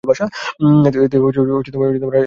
এতে 0.03 1.17
রাজস্বের 1.19 1.81
বৃদ্ধি 1.83 2.05
ঘটে। 2.05 2.19